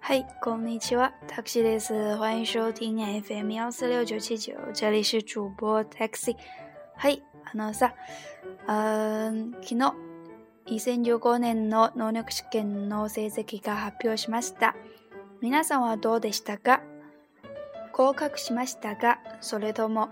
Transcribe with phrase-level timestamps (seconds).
[0.00, 2.16] 嗨，こんにちは，Taxi です。
[2.16, 6.36] 欢迎收听 FM 幺四六九七九，这里是主播 Taxi。
[6.96, 7.92] 嗨，あのさ、
[8.68, 9.92] 嗯，昨日
[10.66, 14.76] 2015年の能力試験の成績が発表しました。
[15.40, 16.82] 皆さんはどうでしたか？
[17.92, 20.10] 合格しましたが、それとも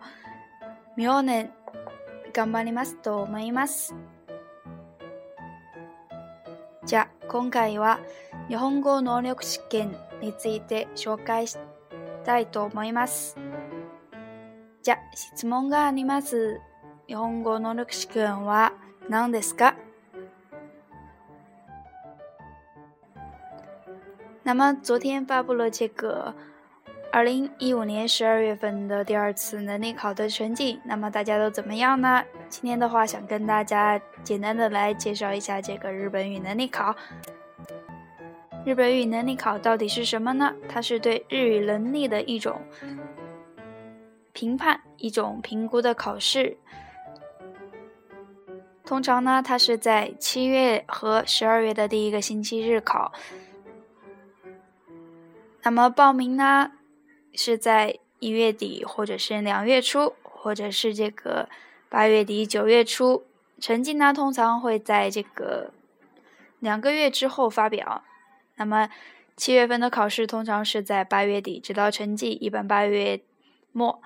[0.97, 1.53] 明年
[2.33, 3.95] 頑張りますと思います？
[6.87, 7.99] じゃあ、今回は
[8.49, 11.57] 日本語能力試験について紹介し
[12.25, 13.37] たいと思います。
[14.83, 16.61] じゃあ、質問があります。
[17.09, 18.73] 日本語能力試験は
[19.09, 19.75] 何ですか？
[24.43, 26.35] 那么昨天发布了这个
[27.11, 32.25] 二零一五年十二月份的第二次能力考的成绩，那么大家都怎么样呢？
[32.55, 36.95] 今天的话，想跟大家简单的来介绍一下这个日本语能力考。
[38.65, 40.55] 日本语能力考到底是什么呢？
[40.69, 42.63] 它是对日语能力的一种
[44.33, 46.57] 评判、一种评估的考试。
[48.85, 53.13] 通常呢，它是在七月和十二月的第一个星期日考。
[55.65, 56.71] 那么报名呢？
[57.35, 61.49] 是在一月底，或者是两月初，或者是这个
[61.95, 63.25] 八月底九月初，
[63.61, 65.73] 成绩呢通常会在这个
[66.59, 68.03] 两个月之后发表。
[68.57, 68.89] 那么
[69.37, 73.21] 七月份的考试通常是在八月底，直到成绩一般八月
[73.71, 74.03] 末。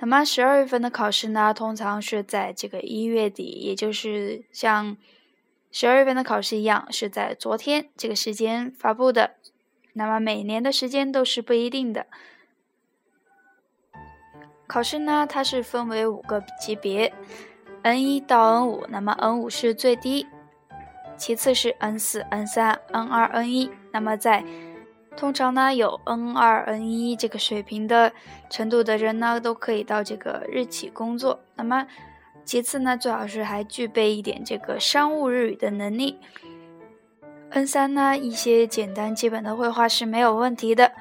[0.00, 4.94] 那么十二月份的考试呢，通常是在这个一月底，也就是像
[5.72, 9.36] 十二月份的考试一样，是在昨天这个时间发布的。
[9.94, 12.06] 那么每年的时间都是不一定的。
[14.68, 17.10] 考试呢，它是分为五个级别
[17.82, 18.84] ，N 一到 N 五。
[18.90, 20.26] 那么 N 五是最低，
[21.16, 23.70] 其次是 N 四、N 三、N 二、N 一。
[23.92, 24.44] 那么在
[25.16, 28.12] 通常呢，有 N 二、N 一这个水平的
[28.50, 31.40] 程度的人呢，都可以到这个日企工作。
[31.54, 31.86] 那么
[32.44, 36.18] 其次呢，最好是还具备一点这个商务日语的能力。
[37.50, 40.92] N 三呢，一些简单基本的绘画是没有问题的。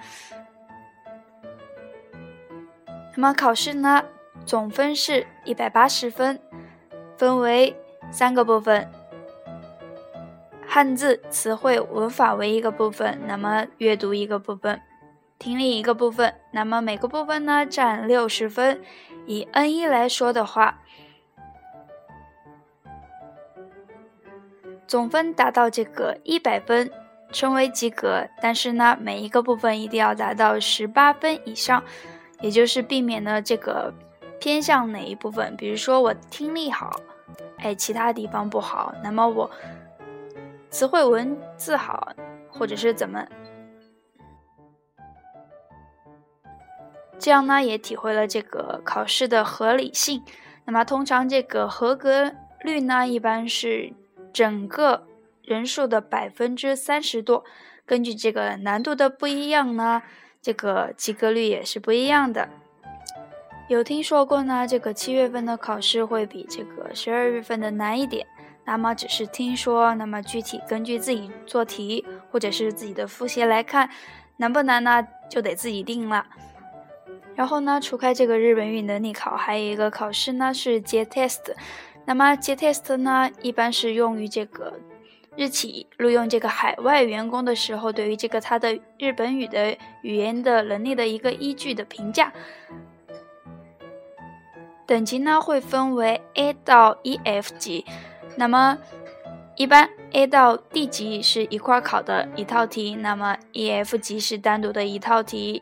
[3.20, 4.06] 那么考试呢，
[4.46, 6.40] 总分是一百八十分，
[7.18, 7.76] 分为
[8.12, 8.88] 三个部分：
[10.68, 14.80] 汉字词汇文法为一个部分，那么阅读一个部分，
[15.40, 16.36] 听力一个部分。
[16.52, 18.84] 那么每个部分呢占六十分。
[19.26, 20.80] 以 N 一来说的话，
[24.88, 26.92] 总分达到这个一百分，
[27.32, 28.28] 称为及格。
[28.40, 31.84] 但是呢，每一个部分一定要达到十八分以上。
[32.42, 33.94] 也就是避免了这个
[34.40, 37.02] 偏向哪一部分，比如说我听力好，
[37.58, 39.50] 哎，其他地方不好，那么我
[40.70, 42.14] 词汇文字好，
[42.50, 43.26] 或者是怎么，
[47.18, 50.24] 这样呢也体会了这个考试的合理性。
[50.66, 52.32] 那么通常这个合格
[52.62, 53.94] 率呢，一般是
[54.32, 55.08] 整个
[55.42, 57.44] 人数的百分之三十多，
[57.86, 60.04] 根据这个难度的不一样呢。
[60.48, 62.48] 这个及格率也是不一样的。
[63.68, 68.26] 有听说过呢，这个七月份的考试会比这个十二月份的难一点。
[68.64, 73.90] 那么只是听说，那么具体根据自己做题或者是自己的复习来看，
[74.38, 76.26] 难不难呢，就得自己定了。
[77.36, 81.54] 然后呢，除开这个日本语能力考，还有一个考试呢是 J test。
[82.06, 84.80] 那么 J test 呢，一般是用于这个。
[85.38, 92.34] 日企录用这个海外员工的时候，对于这个他的日本语的语言的能力的一个依据的评价，
[94.88, 97.86] 等级呢会分为 A 到 EF 级。
[98.36, 98.80] 那么
[99.56, 105.62] 一般 A 到 D 级是一块考的一套题，那么 EF 级是单独的一套题。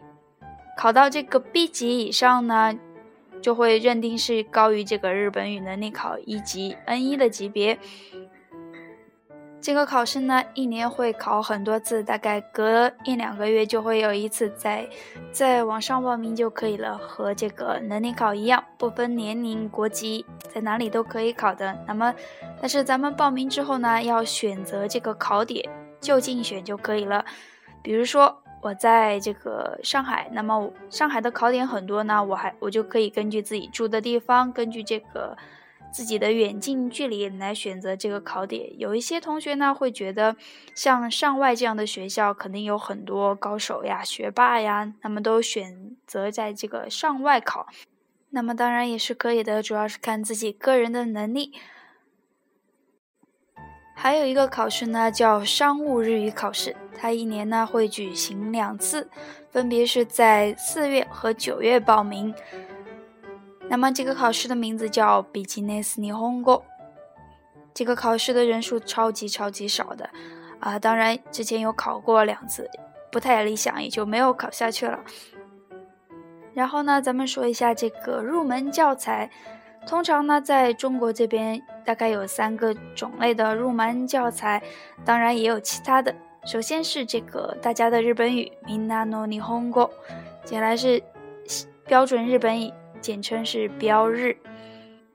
[0.78, 2.74] 考到这个 B 级以上呢，
[3.42, 7.78] 就会认定是高于这个日本语能力考一级 N 一的级别。
[9.66, 14.88] 这个考试呢，一年会考很多次，大概隔一两个月就会有一次，在
[15.32, 20.24] 在网上报名就可以了，和这个能力考一样，不分年龄、国籍，
[20.54, 21.76] 在哪里都可以考的。
[21.88, 22.14] 那么，
[22.62, 25.68] 但是咱们报名之后呢，要选择这个考点，
[26.00, 27.26] 就近选就可以了。
[27.82, 35.36] 比如说我在这个上海，那么上海的考点很多呢，我还我就可以根据自己住的地方，根据这个。
[35.92, 40.36] 自己的远近距离来选择这个考点，有一些同学呢会觉得，
[40.74, 47.68] 像上外这样的学校肯定有很多高手呀、学霸呀，那么都选择在这个上外考，
[48.32, 51.54] 那么当然也是可以的，主要是看自己个人的能力。
[53.98, 59.10] 还有一个考试呢，叫商务日语考试，它一年呢会举行两次，
[59.50, 62.36] 分别是在四月和九月报名。
[63.70, 66.62] 那么这个考试的名字叫 Business Nihongo。
[67.74, 70.10] 这个考试的人数超级超级少的，
[70.60, 72.70] 啊，当然之前有考过两次，
[73.12, 75.00] 不太理想，也就没有考下去了。
[76.54, 79.30] 然后呢，咱们说一下这个入门教材。
[79.86, 84.64] 通常呢，在中国这边大概有三个种类的入门教材，
[85.04, 86.16] 当然也有其他的。
[86.46, 89.90] 首先是这个大家的日本语，Minano Nihongo，
[90.44, 91.04] 接下来是
[91.86, 92.74] 标准日本语，
[93.06, 94.36] 简称是标日。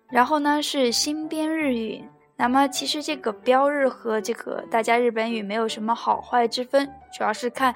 [0.09, 2.05] 然后呢是新编日语。
[2.37, 7.75] 那么其实这个标日和这个大家日本语没有什么好坏之分，主要是看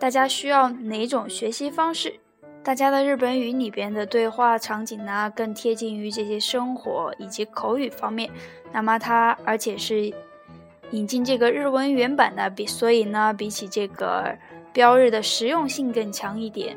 [0.00, 2.18] 大家需要哪种学习方式。
[2.62, 8.28] 大家的日本语里边的对话场景呢，更贴近于这些生活以及口语方面。
[8.72, 10.12] 那么它而且是
[10.90, 14.36] 引进这个日文原版的，比所以呢，比起这个
[14.72, 16.76] 标日的实用性更强一点。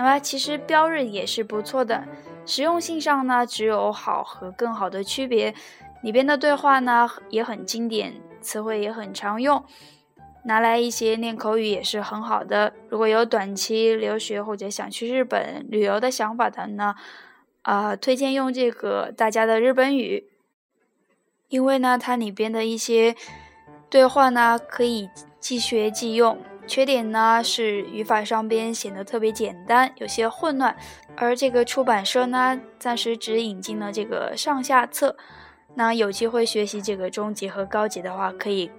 [0.00, 2.08] 那么其实标日也是不错的，
[2.46, 5.54] 实用性上呢，只有好和更好的区别。
[6.00, 9.62] 里边的对话呢也很经典，词汇也很常用，
[10.44, 12.72] 拿来一些练口语也是很好的。
[12.88, 16.94] 如果有短期留学或者想去日本旅游的想法的呢，
[17.60, 20.24] 啊，推荐用这个大家的日本语，
[21.50, 23.14] 因为呢它里边的一些
[23.90, 26.38] 对话呢可以即学即用。
[26.66, 30.76] 缺点呢是语法上边显得特别简单，有些混乱。
[31.16, 35.16] 而这个出版社呢暂时只引进了这个上下册。
[35.74, 38.70] 那有机会学习这个中级和高级的话，可以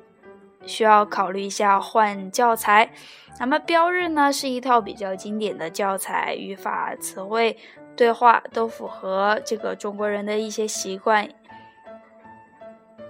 [0.66, 2.92] 需要考虑一下换教材。
[3.40, 7.58] 那么标日呢，是一套比较经典的教材，语法、词汇、
[7.96, 11.28] 对话都符合这个中国人的一些习惯，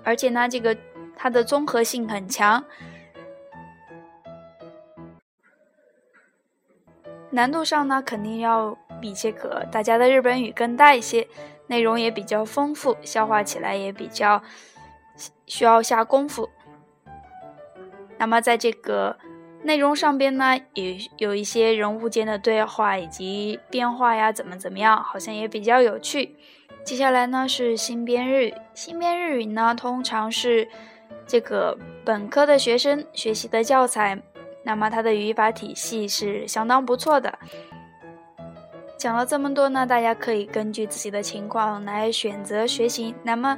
[0.03, 0.77] 而且呢，这个
[1.15, 2.63] 它的综合性很强，
[7.31, 11.27] 难度上呢，肯定要比这个大家的日本语更大一些。
[11.67, 14.43] 内容也比较丰富，消化起来也比较
[15.47, 16.49] 需要下功夫。
[18.17, 19.17] 那么在这个
[19.63, 26.35] 内容上边呢，也有一些人物间的对话以及变化呀，怎么怎么样，好像也比较有趣。
[26.83, 30.67] 接下来呢是新编日语，新编日语呢通常是
[31.25, 34.21] 这个本科的学生学习的教材，
[34.63, 37.39] 那么它的语法体系是相当不错的。
[38.97, 43.15] 讲了这么多呢，大家可以根据自己的情况来选择学习。
[43.23, 43.57] 那么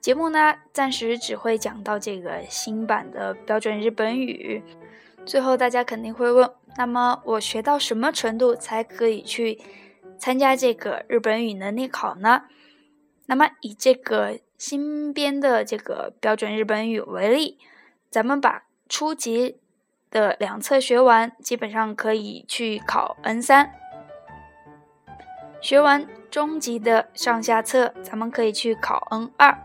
[0.00, 4.62] 节目呢，暂时只会讲到这个新版的标准日本语。
[5.24, 9.58] 最后大家肯定会问，那么我学到什么程度才可以去
[10.18, 12.42] 参加这个日本语能力考呢？
[13.24, 17.58] 那么以这个新编的这个标准日本语为例，
[18.10, 19.56] 咱们把初级
[20.16, 23.70] 的两册学完，基本上可以去考 N 三。
[25.60, 29.58] 学完中级的上下册，咱们可以去考 N 二。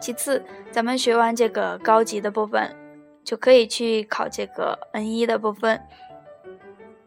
[0.00, 2.74] 其次，咱们学完这个高级的部分，
[3.22, 5.82] 就可以去考这个 N 一的部分。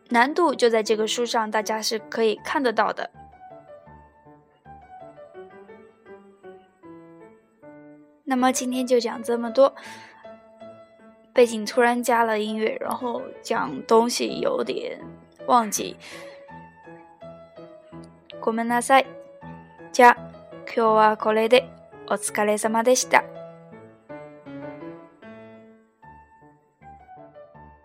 [0.09, 3.09] 难度就在这个书上，大家是可以看得到的。
[8.25, 9.73] 那么今天就讲这么多。
[11.34, 15.00] 背景突然加了音乐，然后讲东西有点
[15.46, 15.96] 忘记。
[18.40, 19.06] ごめんなさい。
[19.92, 20.16] じゃあ、
[20.66, 21.68] 今日はこれで
[22.08, 23.31] お疲れ様でした。